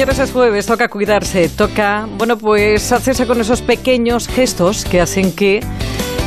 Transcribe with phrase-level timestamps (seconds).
[0.00, 5.30] Señores, es jueves, toca cuidarse, toca, bueno, pues hacerse con esos pequeños gestos que hacen
[5.30, 5.60] que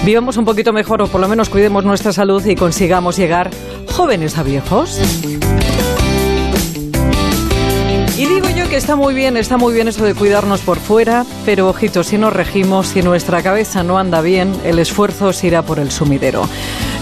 [0.05, 3.50] vivamos un poquito mejor o por lo menos cuidemos nuestra salud y consigamos llegar
[3.91, 5.00] jóvenes a viejos.
[8.24, 11.26] Y digo yo que está muy bien, está muy bien eso de cuidarnos por fuera,
[11.44, 15.63] pero ojito, si nos regimos, si nuestra cabeza no anda bien, el esfuerzo se irá
[15.63, 16.48] por el sumidero.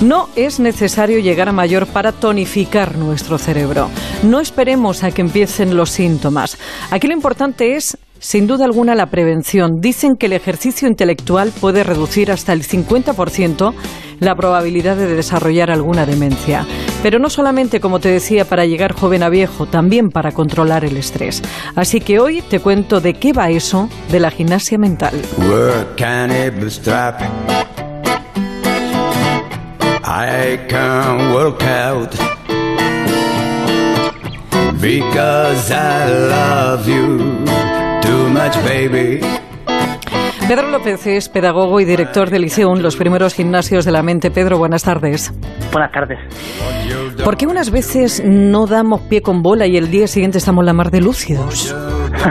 [0.02, 3.91] No es necesario llegar a mayor para tonificar nuestro cerebro.
[4.23, 6.57] No esperemos a que empiecen los síntomas.
[6.89, 9.80] Aquí lo importante es sin duda alguna la prevención.
[9.80, 13.75] Dicen que el ejercicio intelectual puede reducir hasta el 50%
[14.19, 16.66] la probabilidad de desarrollar alguna demencia.
[17.03, 20.97] Pero no solamente, como te decía, para llegar joven a viejo, también para controlar el
[20.97, 21.41] estrés.
[21.75, 25.13] Así que hoy te cuento de qué va eso de la gimnasia mental.
[31.33, 32.11] Work out
[34.81, 37.17] because I love you
[38.02, 39.41] too much, baby.
[40.47, 44.31] Pedro López es pedagogo y director del Liceum, los primeros gimnasios de la mente.
[44.31, 45.31] Pedro, buenas tardes.
[45.72, 46.20] Buenas tardes.
[47.23, 50.73] ¿Por qué unas veces no damos pie con bola y el día siguiente estamos la
[50.73, 51.75] mar de lúcidos?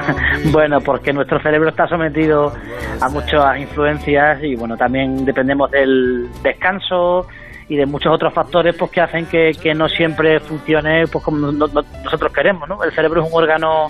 [0.52, 2.52] bueno, porque nuestro cerebro está sometido
[3.00, 7.26] a muchas influencias y bueno, también dependemos del descanso,
[7.70, 12.32] y de muchos otros factores pues que hacen que, no siempre funcione pues como nosotros
[12.34, 12.82] queremos ¿no?
[12.82, 13.86] el cerebro es un órgano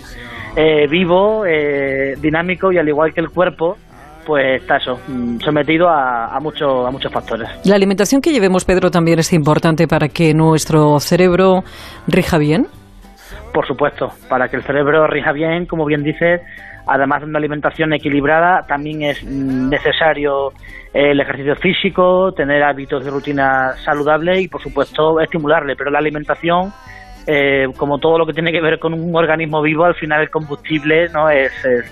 [0.54, 3.78] eh, vivo eh, dinámico y al igual que el cuerpo
[4.30, 7.48] pues está eso, mm, sometido a, a, mucho, a muchos factores.
[7.64, 11.64] ¿La alimentación que llevemos, Pedro, también es importante para que nuestro cerebro
[12.06, 12.68] rija bien?
[13.52, 16.42] Por supuesto, para que el cerebro rija bien, como bien dices,
[16.86, 20.50] además de una alimentación equilibrada, también es necesario
[20.94, 25.74] el ejercicio físico, tener hábitos de rutina saludable y, por supuesto, estimularle.
[25.74, 26.72] Pero la alimentación,
[27.26, 30.30] eh, como todo lo que tiene que ver con un organismo vivo, al final el
[30.30, 31.82] combustible no es eh,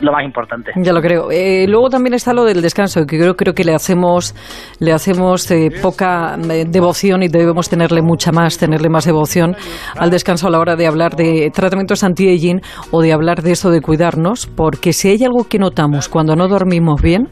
[0.00, 0.72] lo más importante.
[0.76, 1.30] Ya lo creo.
[1.30, 4.34] Eh, luego también está lo del descanso, que creo, creo que le hacemos,
[4.80, 9.56] le hacemos eh, poca devoción y debemos tenerle mucha más, tenerle más devoción
[9.96, 12.60] al descanso a la hora de hablar de tratamientos anti-aging
[12.90, 16.48] o de hablar de eso de cuidarnos, porque si hay algo que notamos cuando no
[16.48, 17.28] dormimos bien,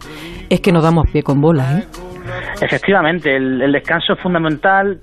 [0.51, 1.85] es que no damos pie con bola.
[2.61, 5.01] Efectivamente, el descanso es fundamental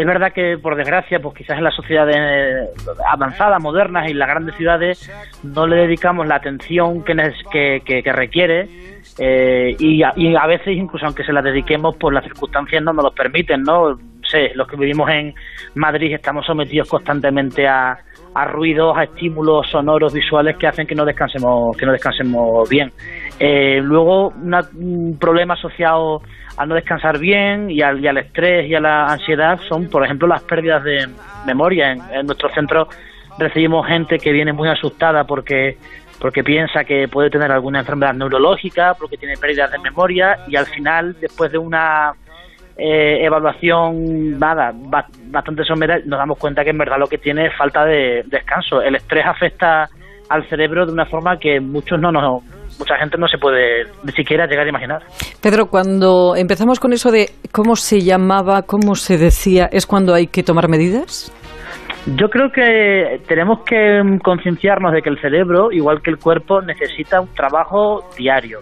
[0.00, 2.70] es verdad que, por desgracia, pues quizás en las sociedades
[3.06, 5.10] avanzadas, modernas y en las grandes ciudades
[5.42, 8.68] no le dedicamos la atención que, que, requiere
[9.18, 13.12] eh, y, a, veces incluso aunque se la dediquemos, pues las circunstancias no nos lo
[13.12, 13.98] permiten, ¿no?
[14.30, 15.34] Sé, los que vivimos en
[15.74, 17.98] Madrid estamos sometidos constantemente a,
[18.46, 22.92] ruidos, a estímulos sonoros, visuales que hacen que no descansemos, que no descansemos bien.
[23.40, 26.22] Eh, luego, un problema asociado
[26.56, 30.42] a no descansar bien y al, estrés y a la ansiedad son, por ejemplo, las
[30.42, 31.08] pérdidas de
[31.44, 31.92] memoria.
[31.92, 32.86] En, nuestro centro
[33.38, 35.76] recibimos gente que viene muy asustada porque
[36.20, 40.66] porque piensa que puede tener alguna enfermedad neurológica, porque tiene pérdidas de memoria y al
[40.66, 42.12] final, después de una
[42.76, 47.56] eh, evaluación nada, bastante somera, nos damos cuenta que en verdad lo que tiene es
[47.56, 48.80] falta de descanso.
[48.80, 49.88] El estrés afecta
[50.28, 52.42] al cerebro de una forma que muchos no nos
[52.78, 55.02] mucha gente no se puede ni siquiera llegar a imaginar.
[55.42, 60.28] Pedro, cuando empezamos con eso de cómo se llamaba, cómo se decía, ¿es cuando hay
[60.28, 61.32] que tomar medidas?
[62.16, 67.20] Yo creo que tenemos que concienciarnos de que el cerebro, igual que el cuerpo, necesita
[67.20, 68.60] un trabajo diario.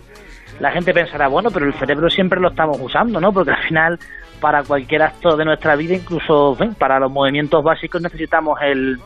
[0.61, 3.33] La gente pensará, bueno, pero el cerebro siempre lo estamos usando, ¿no?
[3.33, 3.99] Porque al final,
[4.41, 8.99] para cualquier acto de nuestra vida, incluso para los movimientos básicos, necesitamos el,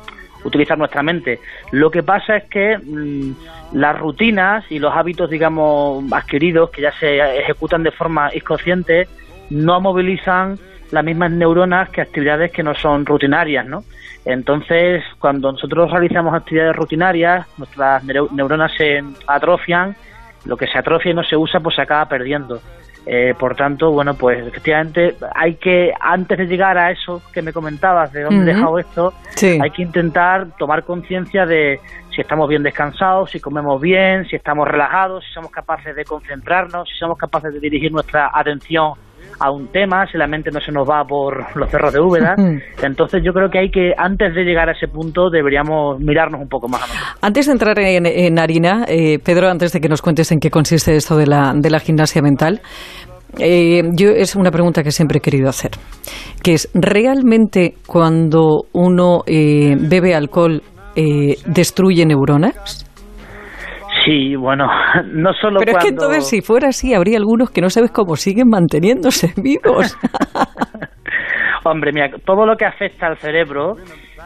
[0.44, 1.40] utilizar nuestra mente.
[1.70, 3.32] Lo que pasa es que mm,
[3.74, 9.08] las rutinas y los hábitos, digamos, adquiridos, que ya se ejecutan de forma inconsciente,
[9.50, 10.58] no movilizan
[10.90, 13.82] las mismas neuronas que actividades que no son rutinarias, ¿no?
[14.24, 19.96] Entonces, cuando nosotros realizamos actividades rutinarias, nuestras neuronas se atrofian,
[20.44, 22.60] lo que se atrofia y no se usa, pues se acaba perdiendo.
[23.04, 27.52] Eh, por tanto, bueno, pues efectivamente hay que, antes de llegar a eso que me
[27.52, 29.12] comentabas, de dónde he dejado esto,
[29.42, 31.80] hay que intentar tomar conciencia de
[32.14, 36.88] si estamos bien descansados, si comemos bien, si estamos relajados, si somos capaces de concentrarnos,
[36.88, 38.92] si somos capaces de dirigir nuestra atención
[39.42, 42.36] a un tema, si la mente no se nos va por los cerros de Úbeda.
[42.82, 46.48] Entonces yo creo que hay que, antes de llegar a ese punto, deberíamos mirarnos un
[46.48, 47.18] poco más a nosotros.
[47.20, 50.94] Antes de entrar en, harina, eh, Pedro, antes de que nos cuentes en qué consiste
[50.94, 52.60] esto de la, de la gimnasia mental,
[53.38, 55.72] eh, yo es una pregunta que siempre he querido hacer,
[56.42, 60.62] que es, ¿realmente cuando uno eh, bebe alcohol
[61.46, 62.91] destruye neuronas?
[64.04, 64.66] Sí, bueno,
[65.12, 68.16] no solo Pero es que entonces si fuera así, habría algunos que no sabes cómo
[68.16, 69.96] siguen manteniéndose vivos.
[71.64, 73.76] Hombre, mira, todo lo que afecta al cerebro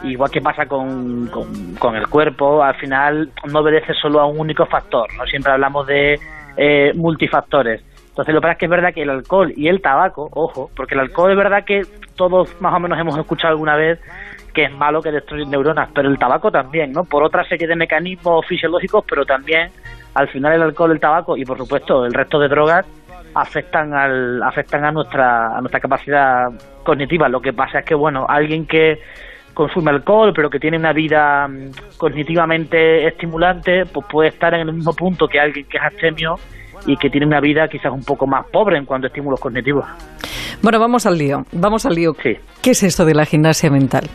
[0.03, 4.65] igual que pasa con, con, el cuerpo, al final no obedece solo a un único
[4.67, 5.25] factor, ¿no?
[5.25, 6.19] Siempre hablamos de
[6.55, 7.81] eh, multifactores.
[8.09, 10.69] Entonces lo que pasa es que es verdad que el alcohol y el tabaco, ojo,
[10.75, 11.81] porque el alcohol es verdad que
[12.15, 13.99] todos más o menos hemos escuchado alguna vez
[14.57, 17.03] que es malo que destruye neuronas, pero el tabaco también, ¿no?
[17.03, 19.69] Por otra serie de mecanismos fisiológicos, pero también
[20.15, 22.83] al final el alcohol, el tabaco y por supuesto el resto de drogas
[23.35, 26.47] afectan al afectan a nuestra a nuestra capacidad
[26.83, 27.29] cognitiva.
[27.29, 28.97] Lo que pasa es que bueno, alguien que
[29.53, 34.73] consume alcohol, pero que tiene una vida mm, cognitivamente estimulante, pues puede estar en el
[34.73, 36.33] mismo punto que alguien que es abstemio
[36.87, 39.85] y que tiene una vida quizás un poco más pobre en cuanto a estímulos cognitivos.
[40.63, 42.13] Bueno, vamos al lío, vamos al lío.
[42.23, 42.37] Sí.
[42.63, 44.09] ¿Qué es esto de la gimnasia mental?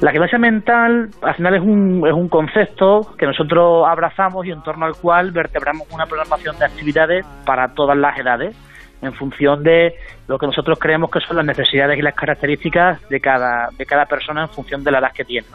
[0.00, 4.62] La gimnasia mental al final es un, es un concepto que nosotros abrazamos y en
[4.62, 8.56] torno al cual vertebramos una programación de actividades para todas las edades
[9.02, 9.94] en función de
[10.28, 14.06] lo que nosotros creemos que son las necesidades y las características de cada, de cada
[14.06, 15.46] persona en función de la edad que tiene.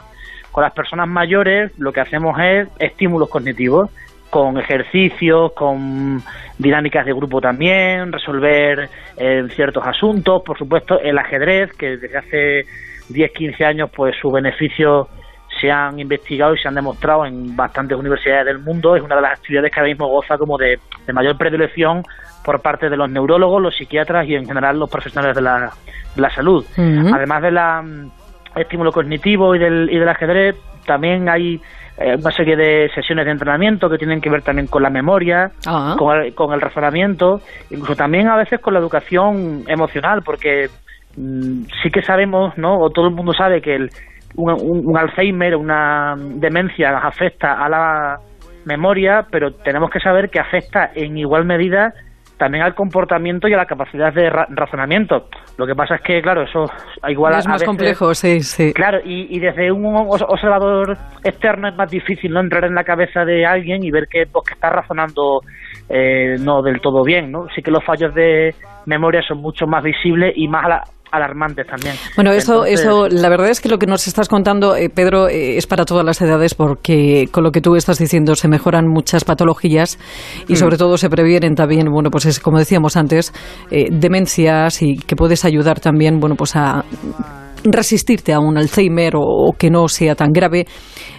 [0.51, 3.89] Con las personas mayores lo que hacemos es estímulos cognitivos,
[4.29, 6.21] con ejercicios, con
[6.57, 12.65] dinámicas de grupo también, resolver eh, ciertos asuntos, por supuesto el ajedrez, que desde hace
[13.13, 15.07] 10, 15 años pues sus beneficios
[15.61, 19.21] se han investigado y se han demostrado en bastantes universidades del mundo, es una de
[19.21, 20.79] las actividades que ahora mismo goza como de
[21.13, 22.03] mayor predilección
[22.43, 25.71] por parte de los neurólogos, los psiquiatras y en general los profesionales de la,
[26.15, 26.65] de la salud.
[26.77, 28.11] Además de la mm,
[28.55, 30.55] estímulo cognitivo y del, y del ajedrez,
[30.85, 31.61] también hay
[31.97, 35.51] eh, una serie de sesiones de entrenamiento que tienen que ver también con la memoria,
[35.65, 35.95] ah.
[35.97, 40.69] con, el, con el razonamiento, incluso también a veces con la educación emocional, porque
[41.15, 42.77] sí que sabemos, ¿no?
[42.77, 43.89] O todo el mundo sabe que el,
[44.35, 44.51] un,
[44.87, 48.17] un Alzheimer, una demencia afecta a la
[48.65, 51.93] memoria, pero tenemos que saber que afecta en igual medida
[52.37, 55.27] también al comportamiento y a la capacidad de razonamiento.
[55.57, 56.65] Lo que pasa es que, claro, eso
[57.07, 58.73] igual es más complejo, sí, sí.
[58.73, 63.45] Claro, y, desde un observador externo es más difícil no entrar en la cabeza de
[63.45, 65.41] alguien y ver que, pues, que está razonando
[65.87, 67.45] eh, no del todo bien, ¿no?
[67.55, 68.53] Sí que los fallos de
[68.87, 70.83] memoria son mucho más visibles y más a la,
[71.13, 71.95] alarmantes también.
[72.15, 75.57] Bueno, eso, eso, la verdad es que lo que nos estás contando, eh, Pedro, eh,
[75.57, 79.23] es para todas las edades porque con lo que tú estás diciendo se mejoran muchas
[79.23, 79.99] patologías
[80.47, 80.55] y mm.
[80.55, 83.31] sobre todo se previenen también, bueno, pues es como decíamos antes,
[83.69, 86.83] eh, demencias y que puedes ayudar también, bueno, pues a
[87.63, 90.65] resistirte a un Alzheimer o, que no sea tan grave.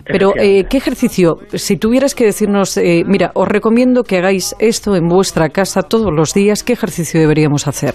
[0.05, 1.38] Pero, ¿qué ejercicio?
[1.55, 6.35] Si tuvieras que decirnos, mira, os recomiendo que hagáis esto en vuestra casa todos los
[6.35, 7.94] días, ¿qué ejercicio deberíamos hacer?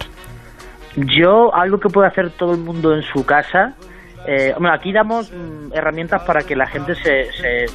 [1.05, 3.75] Yo, algo que puede hacer todo el mundo en su casa,
[4.27, 7.65] eh, bueno, aquí damos mm, herramientas para que la gente se,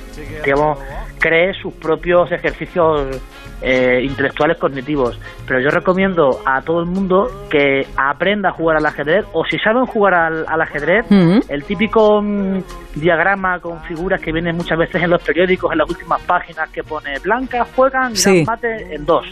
[0.45, 0.79] digamos,
[1.19, 3.21] cree sus propios ejercicios
[3.63, 5.19] eh, intelectuales cognitivos.
[5.47, 9.59] Pero yo recomiendo a todo el mundo que aprenda a jugar al ajedrez o si
[9.59, 11.07] saben jugar al, ajedrez,
[11.49, 12.59] el típico mm,
[12.97, 16.83] diagrama con figuras que vienen muchas veces en los periódicos, en las últimas páginas, que
[16.83, 19.25] pone blancas juegan y mate en dos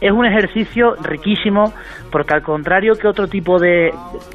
[0.00, 1.72] es un ejercicio riquísimo
[2.10, 3.90] porque al contrario que otro tipo de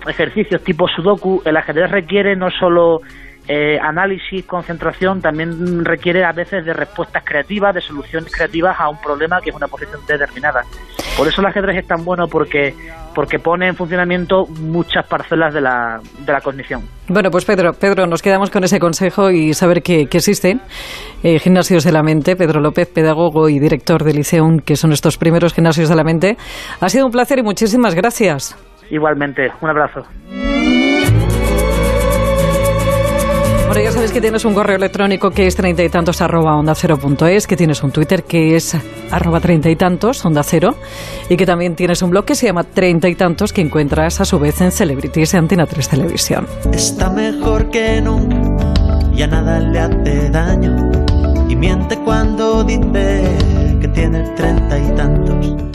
[0.08, 3.02] ejercicios tipo sudoku, el ajedrez requiere no solo
[3.48, 9.00] eh, análisis, concentración, también requiere a veces de respuestas creativas, de soluciones creativas a un
[9.02, 10.62] problema que es una posición determinada.
[11.18, 12.74] Por eso el ajedrez es tan bueno porque
[13.14, 16.82] porque pone en funcionamiento muchas parcelas de la, de la cognición.
[17.10, 20.62] Bueno, pues Pedro, Pedro, nos quedamos con ese consejo y saber que, que existen
[21.24, 22.36] eh, gimnasios de la mente.
[22.36, 26.38] Pedro López, pedagogo y director del Liceum, que son estos primeros gimnasios de la mente.
[26.80, 28.56] Ha sido un placer y muchísimas gracias.
[28.90, 30.04] Igualmente, un abrazo.
[33.72, 36.76] Bueno, ya sabes que tienes un correo electrónico que es treinta y tantos arroba onda
[36.76, 38.76] cero punto es, que tienes un Twitter que es
[39.10, 40.76] arroba treinta y tantos onda cero
[41.30, 44.26] y que también tienes un blog que se llama treinta y tantos que encuentras a
[44.26, 46.48] su vez en Celebrities y Antena 3 Televisión.
[46.74, 48.74] Está mejor que nunca
[49.16, 50.92] y a nada le hace daño
[51.48, 53.24] y miente cuando dice
[53.80, 55.71] que tiene treinta y tantos.